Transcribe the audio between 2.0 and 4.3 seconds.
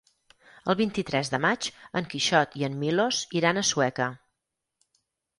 en Quixot i en Milos iran a Sueca.